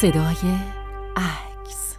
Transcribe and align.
صدای 0.00 0.54
عکس. 1.16 1.96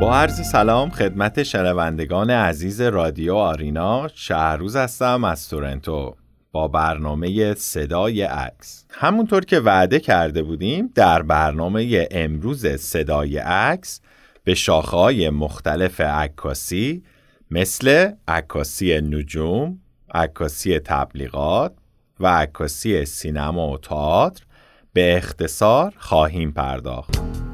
با 0.00 0.16
عرض 0.16 0.50
سلام 0.50 0.90
خدمت 0.90 1.42
شنوندگان 1.42 2.30
عزیز 2.30 2.80
رادیو 2.80 3.34
آرینا 3.34 4.08
شهروز 4.14 4.76
هستم 4.76 5.24
از 5.24 5.48
تورنتو. 5.48 6.16
با 6.56 6.68
برنامه 6.68 7.54
صدای 7.54 8.22
عکس 8.22 8.84
همونطور 8.90 9.44
که 9.44 9.60
وعده 9.60 10.00
کرده 10.00 10.42
بودیم 10.42 10.92
در 10.94 11.22
برنامه 11.22 12.08
امروز 12.10 12.66
صدای 12.66 13.38
عکس 13.38 14.00
به 14.44 14.54
شاخه‌های 14.54 15.30
مختلف 15.30 16.00
عکاسی 16.00 17.02
مثل 17.50 18.10
عکاسی 18.28 19.00
نجوم، 19.00 19.78
عکاسی 20.14 20.78
تبلیغات 20.78 21.72
و 22.20 22.26
عکاسی 22.26 23.04
سینما 23.04 23.70
و 23.70 23.78
تئاتر 23.78 24.44
به 24.92 25.16
اختصار 25.16 25.94
خواهیم 25.98 26.52
پرداخت. 26.52 27.45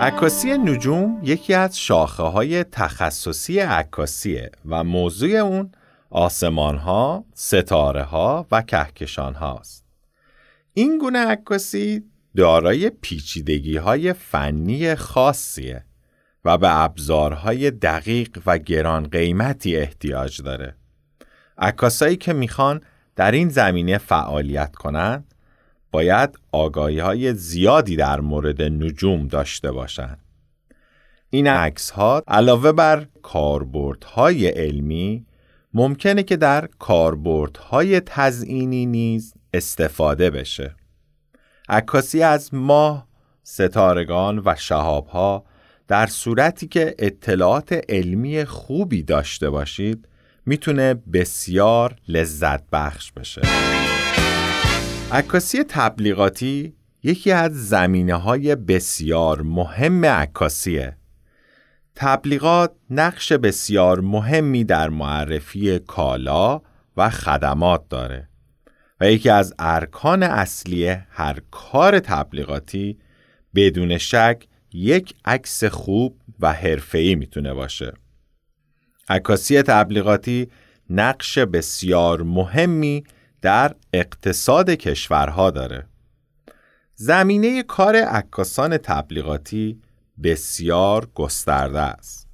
عکاسی 0.00 0.58
نجوم 0.58 1.20
یکی 1.22 1.54
از 1.54 1.78
شاخه 1.78 2.22
های 2.22 2.64
تخصصی 2.64 3.58
عکاسیه 3.58 4.50
و 4.66 4.84
موضوع 4.84 5.30
اون 5.30 5.72
آسمان 6.10 6.76
ها، 6.76 7.24
ستاره 7.34 8.02
ها 8.02 8.46
و 8.50 8.62
کهکشان 8.62 9.34
هاست. 9.34 9.84
این 10.72 10.98
گونه 10.98 11.18
عکاسی 11.18 12.04
دارای 12.36 12.90
پیچیدگی 12.90 13.76
های 13.76 14.12
فنی 14.12 14.94
خاصیه 14.94 15.84
و 16.44 16.58
به 16.58 16.82
ابزارهای 16.82 17.70
دقیق 17.70 18.42
و 18.46 18.58
گران 18.58 19.08
قیمتی 19.08 19.76
احتیاج 19.76 20.42
داره. 20.42 20.76
عکاسایی 21.58 22.16
که 22.16 22.32
می‌خوان 22.32 22.80
در 23.16 23.30
این 23.30 23.48
زمینه 23.48 23.98
فعالیت 23.98 24.76
کنند 24.76 25.33
باید 25.94 26.38
آگاهی 26.52 26.98
های 26.98 27.34
زیادی 27.34 27.96
در 27.96 28.20
مورد 28.20 28.62
نجوم 28.62 29.28
داشته 29.28 29.72
باشند. 29.72 30.18
این 31.30 31.46
عکس 31.46 31.90
ها 31.90 32.22
علاوه 32.28 32.72
بر 32.72 33.06
کاربردهای 33.22 34.46
علمی 34.46 35.26
ممکنه 35.74 36.22
که 36.22 36.36
در 36.36 36.68
کاربردهای 36.78 38.00
تزئینی 38.00 38.86
نیز 38.86 39.34
استفاده 39.52 40.30
بشه. 40.30 40.74
عکاسی 41.68 42.22
از 42.22 42.54
ماه، 42.54 43.06
ستارگان 43.42 44.42
و 44.44 44.54
شهابها 44.58 45.44
در 45.88 46.06
صورتی 46.06 46.66
که 46.66 46.94
اطلاعات 46.98 47.80
علمی 47.88 48.44
خوبی 48.44 49.02
داشته 49.02 49.50
باشید 49.50 50.08
می‌تونه 50.46 50.94
بسیار 50.94 51.96
لذت 52.08 52.62
بخش 52.72 53.12
بشه 53.12 53.42
عکاسی 55.12 55.64
تبلیغاتی 55.64 56.74
یکی 57.02 57.32
از 57.32 57.68
زمینه 57.68 58.14
های 58.14 58.56
بسیار 58.56 59.42
مهم 59.42 60.04
عکاسیه 60.04 60.96
تبلیغات 61.94 62.72
نقش 62.90 63.32
بسیار 63.32 64.00
مهمی 64.00 64.64
در 64.64 64.88
معرفی 64.88 65.78
کالا 65.78 66.60
و 66.96 67.10
خدمات 67.10 67.88
داره 67.88 68.28
و 69.00 69.10
یکی 69.10 69.30
از 69.30 69.54
ارکان 69.58 70.22
اصلی 70.22 70.88
هر 71.10 71.38
کار 71.50 71.98
تبلیغاتی 71.98 72.98
بدون 73.54 73.98
شک 73.98 74.46
یک 74.72 75.14
عکس 75.24 75.64
خوب 75.64 76.20
و 76.40 76.52
حرفه‌ای 76.52 77.14
می‌تونه 77.14 77.54
باشه. 77.54 77.92
عکاسی 79.08 79.62
تبلیغاتی 79.62 80.48
نقش 80.90 81.38
بسیار 81.38 82.22
مهمی 82.22 83.04
در 83.44 83.74
اقتصاد 83.92 84.70
کشورها 84.70 85.50
داره. 85.50 85.86
زمینه 86.94 87.62
کار 87.62 87.96
عکاسان 87.96 88.76
تبلیغاتی 88.76 89.80
بسیار 90.22 91.08
گسترده 91.14 91.80
است. 91.80 92.28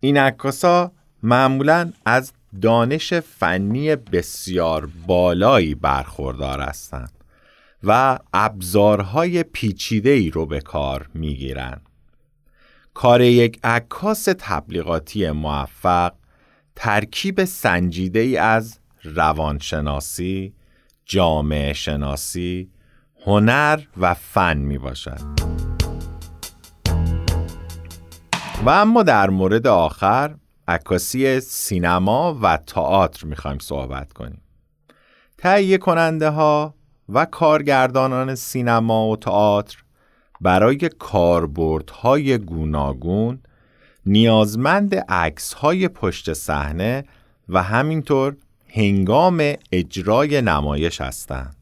این 0.00 0.16
عکاسا 0.16 0.92
معمولا 1.22 1.92
از 2.04 2.32
دانش 2.62 3.14
فنی 3.14 3.96
بسیار 3.96 4.88
بالایی 5.06 5.74
برخوردار 5.74 6.60
هستند. 6.60 7.12
و 7.82 8.18
ابزارهای 8.32 9.42
پیچیده 9.42 10.10
ای 10.10 10.30
رو 10.30 10.46
به 10.46 10.60
کار 10.60 11.08
می‌گیرن. 11.14 11.80
کار 12.94 13.20
یک 13.20 13.60
عکاس 13.64 14.28
تبلیغاتی 14.38 15.30
موفق 15.30 16.12
ترکیب 16.76 17.44
سنجیده 17.44 18.18
ای 18.18 18.36
از 18.36 18.79
روانشناسی، 19.02 20.54
جامعه 21.04 21.72
شناسی، 21.72 22.70
هنر 23.26 23.80
و 23.96 24.14
فن 24.14 24.56
می 24.56 24.78
باشد. 24.78 25.20
و 28.64 28.70
اما 28.70 29.02
در 29.02 29.30
مورد 29.30 29.66
آخر 29.66 30.34
عکاسی 30.68 31.40
سینما 31.40 32.38
و 32.42 32.56
تئاتر 32.56 33.26
می‌خوایم 33.26 33.58
صحبت 33.58 34.12
کنیم. 34.12 34.42
تهیه 35.38 35.78
کننده 35.78 36.30
ها 36.30 36.74
و 37.08 37.24
کارگردانان 37.24 38.34
سینما 38.34 39.08
و 39.08 39.16
تئاتر 39.16 39.76
برای 40.40 40.90
کاربردهای 40.98 42.38
گوناگون 42.38 43.42
نیازمند 44.06 44.94
عکس‌های 44.94 45.88
پشت 45.88 46.32
صحنه 46.32 47.04
و 47.48 47.62
همینطور 47.62 48.36
هنگام 48.72 49.52
اجرای 49.72 50.42
نمایش 50.42 51.00
هستند. 51.00 51.56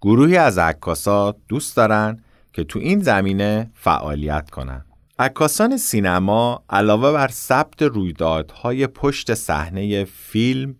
گروهی 0.00 0.36
از 0.36 0.58
عکاسا 0.58 1.34
دوست 1.48 1.76
دارن 1.76 2.24
که 2.52 2.64
تو 2.64 2.78
این 2.78 3.00
زمینه 3.00 3.70
فعالیت 3.74 4.50
کنند. 4.50 4.86
عکاسان 5.18 5.76
سینما 5.76 6.64
علاوه 6.70 7.12
بر 7.12 7.28
ثبت 7.28 7.82
رویدادهای 7.82 8.86
پشت 8.86 9.34
صحنه 9.34 10.04
فیلم 10.04 10.74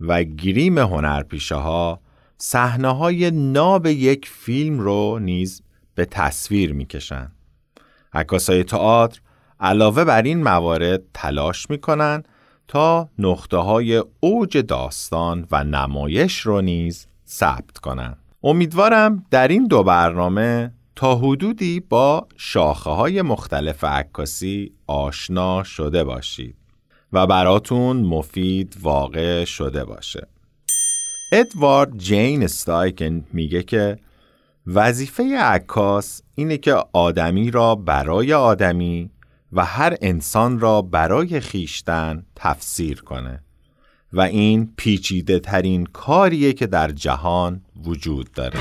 و 0.00 0.24
گریم 0.24 0.78
هنرپیشه 0.78 1.54
ها 1.54 2.00
صحنه 2.38 2.88
های 2.88 3.30
ناب 3.30 3.86
یک 3.86 4.28
فیلم 4.28 4.80
رو 4.80 5.18
نیز 5.18 5.62
به 5.94 6.04
تصویر 6.04 6.72
می‌کشند. 6.72 7.32
عکاسای 8.12 8.64
تئاتر 8.64 9.20
علاوه 9.60 10.04
بر 10.04 10.22
این 10.22 10.42
موارد 10.42 11.02
تلاش 11.14 11.70
می‌کنن 11.70 12.22
تا 12.68 13.08
نقطه 13.18 13.56
های 13.56 14.02
اوج 14.20 14.58
داستان 14.58 15.46
و 15.50 15.64
نمایش 15.64 16.40
رو 16.40 16.60
نیز 16.60 17.06
ثبت 17.26 17.78
کنند. 17.78 18.18
امیدوارم 18.42 19.26
در 19.30 19.48
این 19.48 19.66
دو 19.66 19.82
برنامه 19.82 20.72
تا 20.96 21.16
حدودی 21.16 21.80
با 21.80 22.26
شاخه 22.36 22.90
های 22.90 23.22
مختلف 23.22 23.84
عکاسی 23.84 24.72
آشنا 24.86 25.62
شده 25.62 26.04
باشید 26.04 26.56
و 27.12 27.26
براتون 27.26 27.96
مفید 27.96 28.76
واقع 28.82 29.44
شده 29.44 29.84
باشه. 29.84 30.26
ادوارد 31.32 31.98
جین 31.98 32.42
استایکن 32.42 33.24
میگه 33.32 33.62
که 33.62 33.98
وظیفه 34.66 35.38
عکاس 35.38 36.22
اینه 36.34 36.56
که 36.56 36.74
آدمی 36.92 37.50
را 37.50 37.74
برای 37.74 38.32
آدمی 38.32 39.10
و 39.54 39.64
هر 39.64 39.96
انسان 40.00 40.60
را 40.60 40.82
برای 40.82 41.40
خیشتن 41.40 42.26
تفسیر 42.36 43.02
کنه 43.02 43.40
و 44.12 44.20
این 44.20 44.72
پیچیده 44.76 45.38
ترین 45.38 45.86
کاریه 45.86 46.52
که 46.52 46.66
در 46.66 46.90
جهان 46.90 47.60
وجود 47.84 48.32
داره. 48.32 48.60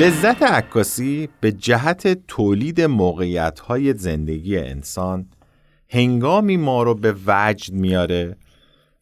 لذت 0.00 0.42
عکاسی 0.42 1.28
به 1.40 1.52
جهت 1.52 2.26
تولید 2.28 2.80
موقعیت 2.80 3.60
های 3.60 3.94
زندگی 3.94 4.58
انسان 4.58 5.26
هنگامی 5.88 6.56
ما 6.56 6.82
رو 6.82 6.94
به 6.94 7.14
وجد 7.26 7.72
میاره 7.72 8.36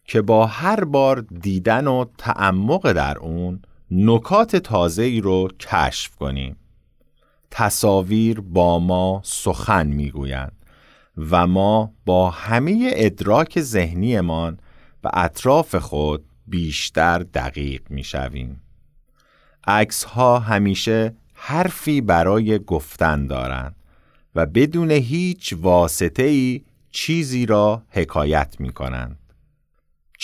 که 0.05 0.21
با 0.21 0.45
هر 0.45 0.83
بار 0.83 1.19
دیدن 1.21 1.87
و 1.87 2.05
تعمق 2.17 2.91
در 2.91 3.17
اون 3.17 3.61
نکات 3.91 4.55
تازه 4.55 5.03
ای 5.03 5.21
رو 5.21 5.47
کشف 5.59 6.15
کنیم 6.15 6.55
تصاویر 7.51 8.39
با 8.41 8.79
ما 8.79 9.21
سخن 9.23 9.87
می‌گویند 9.87 10.51
و 11.17 11.47
ما 11.47 11.93
با 12.05 12.29
همه 12.29 12.91
ادراک 12.93 13.61
ذهنیمان 13.61 14.59
و 15.03 15.09
اطراف 15.13 15.75
خود 15.75 16.25
بیشتر 16.47 17.19
دقیق 17.19 17.81
می‌شویم 17.89 18.61
عکس 19.67 20.03
ها 20.03 20.39
همیشه 20.39 21.15
حرفی 21.33 22.01
برای 22.01 22.59
گفتن 22.59 23.27
دارند 23.27 23.75
و 24.35 24.45
بدون 24.45 24.91
هیچ 24.91 25.53
واسطه 25.61 26.23
ای 26.23 26.61
چیزی 26.91 27.45
را 27.45 27.83
حکایت 27.89 28.55
می 28.59 28.73
کنند. 28.73 29.19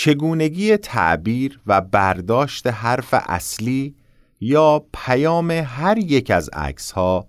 چگونگی 0.01 0.77
تعبیر 0.77 1.59
و 1.67 1.81
برداشت 1.81 2.67
حرف 2.67 3.13
اصلی 3.13 3.95
یا 4.41 4.85
پیام 4.93 5.51
هر 5.51 5.97
یک 5.97 6.31
از 6.31 6.49
عکس 6.49 6.91
ها 6.91 7.27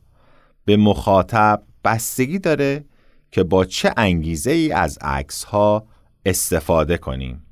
به 0.64 0.76
مخاطب 0.76 1.62
بستگی 1.84 2.38
داره 2.38 2.84
که 3.30 3.42
با 3.42 3.64
چه 3.64 3.92
انگیزه 3.96 4.50
ای 4.50 4.72
از 4.72 4.98
عکس 5.00 5.44
ها 5.44 5.86
استفاده 6.26 6.98
کنیم. 6.98 7.46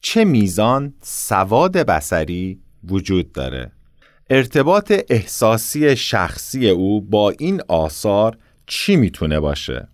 چه 0.00 0.24
میزان 0.24 0.94
سواد 1.02 1.76
بسری 1.76 2.60
وجود 2.84 3.32
داره. 3.32 3.72
ارتباط 4.30 4.92
احساسی 5.08 5.96
شخصی 5.96 6.68
او 6.68 7.00
با 7.00 7.30
این 7.30 7.62
آثار 7.68 8.38
چی 8.66 8.96
می‌تونه 8.96 9.40
باشه؟ 9.40 9.88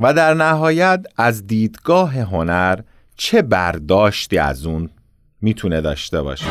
و 0.00 0.14
در 0.14 0.34
نهایت 0.34 1.06
از 1.16 1.46
دیدگاه 1.46 2.14
هنر 2.14 2.80
چه 3.16 3.42
برداشتی 3.42 4.38
از 4.38 4.66
اون 4.66 4.90
می‌تونه 5.40 5.80
داشته 5.80 6.22
باشه؟ 6.22 6.46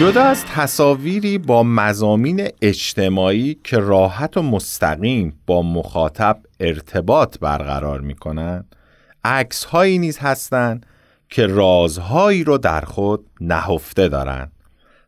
جدا 0.00 0.22
از 0.22 0.44
تصاویری 0.44 1.38
با 1.38 1.62
مزامین 1.62 2.48
اجتماعی 2.62 3.56
که 3.64 3.78
راحت 3.78 4.36
و 4.36 4.42
مستقیم 4.42 5.40
با 5.46 5.62
مخاطب 5.62 6.40
ارتباط 6.60 7.38
برقرار 7.38 8.00
می 8.00 8.14
کنند 8.14 8.76
عکس 9.24 9.64
هایی 9.64 9.98
نیز 9.98 10.18
هستند 10.18 10.86
که 11.28 11.46
رازهایی 11.46 12.44
رو 12.44 12.58
در 12.58 12.80
خود 12.80 13.26
نهفته 13.40 14.08
دارند 14.08 14.52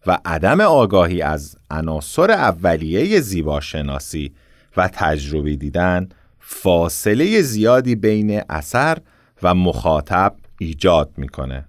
و 0.06 0.18
عدم 0.24 0.60
آگاهی 0.60 1.22
از 1.22 1.56
عناصر 1.70 2.30
اولیه 2.30 3.20
زیباشناسی 3.20 4.32
و 4.76 4.88
تجربی 4.92 5.56
دیدن 5.56 6.08
فاصله 6.40 7.42
زیادی 7.42 7.94
بین 7.94 8.42
اثر 8.48 8.98
و 9.42 9.54
مخاطب 9.54 10.34
ایجاد 10.58 11.12
می‌کنه 11.16 11.68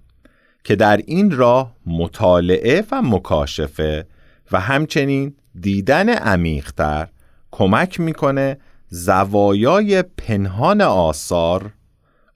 که 0.64 0.76
در 0.76 0.96
این 1.06 1.30
راه 1.30 1.74
مطالعه 1.86 2.84
و 2.90 3.02
مکاشفه 3.02 4.06
و 4.52 4.60
همچنین 4.60 5.34
دیدن 5.60 6.08
عمیقتر 6.08 7.08
کمک 7.50 8.00
می‌کنه 8.00 8.58
زوایای 8.88 10.02
پنهان 10.02 10.80
آثار 10.80 11.72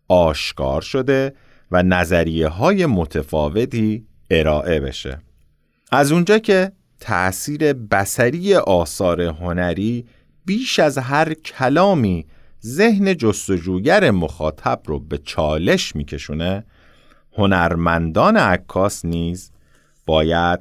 آشکار 0.08 0.82
شده 0.82 1.35
و 1.70 1.82
نظریه 1.82 2.49
های 2.49 2.87
متفاوتی 2.87 4.06
ارائه 4.31 4.81
بشه. 4.81 5.19
از 5.92 6.12
اونجا 6.12 6.38
که 6.38 6.72
تأثیر 7.00 7.72
بسری 7.72 8.54
آثار 8.54 9.20
هنری 9.20 10.06
بیش 10.44 10.78
از 10.78 10.98
هر 10.98 11.34
کلامی 11.34 12.26
ذهن 12.66 13.16
جستجوگر 13.16 14.10
مخاطب 14.10 14.81
رو 14.87 14.98
به 14.98 15.19
چالش 15.19 15.96
میکشونه 15.96 16.64
هنرمندان 17.37 18.37
عکاس 18.37 19.04
نیز 19.04 19.50
باید 20.06 20.60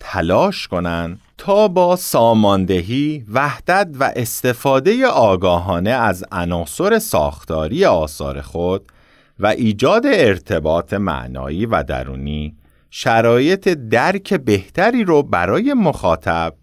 تلاش 0.00 0.68
کنند 0.68 1.20
تا 1.38 1.68
با 1.68 1.96
ساماندهی، 1.96 3.24
وحدت 3.32 3.88
و 4.00 4.12
استفاده 4.16 5.06
آگاهانه 5.06 5.90
از 5.90 6.24
عناصر 6.32 6.98
ساختاری 6.98 7.84
آثار 7.84 8.40
خود 8.40 8.92
و 9.38 9.46
ایجاد 9.46 10.06
ارتباط 10.06 10.94
معنایی 10.94 11.66
و 11.66 11.82
درونی 11.82 12.56
شرایط 12.98 13.68
درک 13.68 14.34
بهتری 14.34 15.04
رو 15.04 15.22
برای 15.22 15.74
مخاطب 15.74 16.54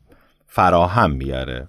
فراهم 0.48 1.18
بیاره 1.18 1.68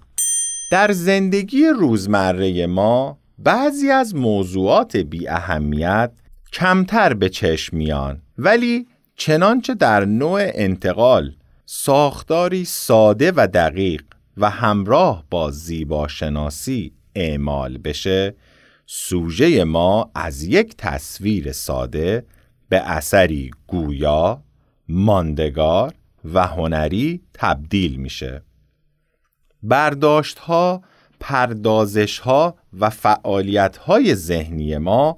در 0.71 0.91
زندگی 0.91 1.65
روزمره 1.65 2.67
ما 2.67 3.17
بعضی 3.37 3.91
از 3.91 4.15
موضوعات 4.15 4.97
بی 4.97 5.27
اهمیت 5.27 6.11
کمتر 6.53 7.13
به 7.13 7.29
چشم 7.29 7.77
میان 7.77 8.21
ولی 8.37 8.87
چنانچه 9.15 9.73
در 9.73 10.05
نوع 10.05 10.41
انتقال 10.53 11.35
ساختاری 11.65 12.65
ساده 12.65 13.33
و 13.35 13.47
دقیق 13.47 14.03
و 14.37 14.49
همراه 14.49 15.23
با 15.29 15.51
زیبا 15.51 16.07
شناسی 16.07 16.93
اعمال 17.15 17.77
بشه 17.77 18.35
سوژه 18.85 19.63
ما 19.63 20.11
از 20.15 20.43
یک 20.43 20.75
تصویر 20.77 21.51
ساده 21.51 22.25
به 22.69 22.79
اثری 22.79 23.51
گویا 23.67 24.44
ماندگار 24.89 25.93
و 26.33 26.47
هنری 26.47 27.21
تبدیل 27.33 27.95
میشه. 27.95 28.41
برداشت 29.63 30.39
ها 30.39 30.81
پردازش 31.19 32.19
ها 32.19 32.55
و 32.79 32.89
فعالیت 32.89 33.77
های 33.77 34.15
ذهنی 34.15 34.77
ما 34.77 35.17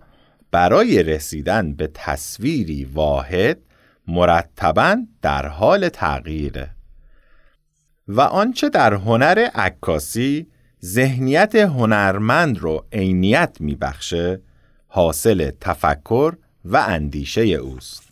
برای 0.51 1.03
رسیدن 1.03 1.73
به 1.73 1.89
تصویری 1.93 2.83
واحد 2.85 3.59
مرتبا 4.07 4.97
در 5.21 5.47
حال 5.47 5.89
تغییره. 5.89 6.69
و 8.07 8.21
آنچه 8.21 8.69
در 8.69 8.93
هنر 8.93 9.49
عکاسی 9.55 10.47
ذهنیت 10.85 11.55
هنرمند 11.55 12.57
رو 12.57 12.85
عینیت 12.91 13.57
میبخشه 13.59 14.41
حاصل 14.87 15.51
تفکر 15.61 16.33
و 16.65 16.77
اندیشه 16.77 17.41
اوست. 17.41 18.06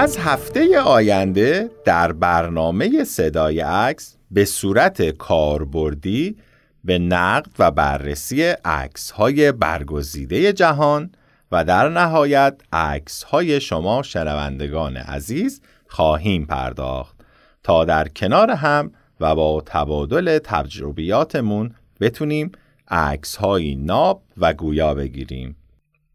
از 0.00 0.18
هفته 0.18 0.80
آینده 0.80 1.70
در 1.84 2.12
برنامه 2.12 3.04
صدای 3.04 3.60
عکس 3.60 4.16
به 4.30 4.44
صورت 4.44 5.10
کاربردی 5.10 6.36
به 6.84 6.98
نقد 6.98 7.50
و 7.58 7.70
بررسی 7.70 8.42
عکس 8.64 9.10
های 9.10 9.52
برگزیده 9.52 10.52
جهان 10.52 11.12
و 11.52 11.64
در 11.64 11.88
نهایت 11.88 12.60
عکس 12.72 13.22
های 13.22 13.60
شما 13.60 14.02
شنوندگان 14.02 14.96
عزیز 14.96 15.60
خواهیم 15.88 16.46
پرداخت. 16.46 17.16
تا 17.62 17.84
در 17.84 18.08
کنار 18.08 18.50
هم 18.50 18.92
و 19.20 19.34
با 19.34 19.62
تبادل 19.66 20.38
تجربیاتمون 20.38 21.74
بتونیم 22.00 22.52
عکس 22.88 23.38
ناب 23.76 24.22
و 24.36 24.52
گویا 24.52 24.94
بگیریم. 24.94 25.56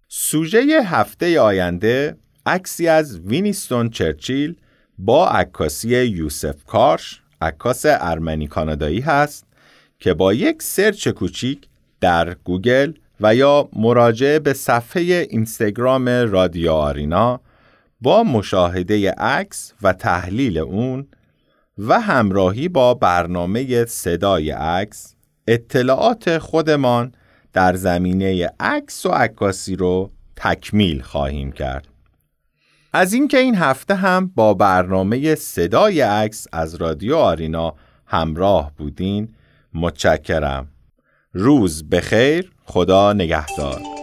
سوژه 0.08 0.82
هفته 0.86 1.40
آینده 1.40 2.18
عکسی 2.46 2.88
از 2.88 3.20
وینستون 3.20 3.90
چرچیل 3.90 4.56
با 4.98 5.30
عکاسی 5.30 5.90
یوسف 5.90 6.64
کارش 6.66 7.22
عکاس 7.42 7.82
ارمنی 7.86 8.48
کانادایی 8.48 9.00
هست 9.00 9.46
که 10.00 10.14
با 10.14 10.34
یک 10.34 10.64
search 10.64 11.08
کوچیک 11.08 11.68
در 12.02 12.34
گوگل 12.34 12.94
و 13.22 13.36
یا 13.36 13.70
مراجعه 13.74 14.40
به 14.40 14.54
صفحه 14.54 15.28
اینستاگرام 15.30 16.10
رادیو 16.10 16.72
آرینا 16.72 17.40
با 18.02 18.24
مشاهده 18.24 19.12
عکس 19.12 19.74
و 19.82 19.94
تحلیل 19.94 20.58
اون 20.58 21.08
و 21.78 22.00
همراهی 22.00 22.68
با 22.68 22.94
برنامه 22.94 23.86
صدای 23.86 24.52
عکس 24.52 25.16
اطلاعات 25.48 26.38
خودمان 26.38 27.12
در 27.54 27.76
زمینه 27.76 28.52
عکس 28.60 29.06
و 29.06 29.10
عکاسی 29.10 29.76
رو 29.76 30.12
تکمیل 30.36 31.02
خواهیم 31.02 31.52
کرد. 31.52 31.95
از 32.96 33.14
اینکه 33.14 33.38
این 33.38 33.56
هفته 33.56 33.96
هم 33.96 34.32
با 34.36 34.54
برنامه 34.54 35.36
صدای 35.36 36.02
عکس 36.02 36.48
از 36.52 36.76
رادیو 36.76 37.16
آرینا 37.16 37.74
همراه 38.06 38.72
بودین 38.78 39.36
متشکرم. 39.74 40.68
روز 41.34 41.90
بخیر 41.90 42.52
خدا 42.66 43.14
نگهدار. 43.14 43.95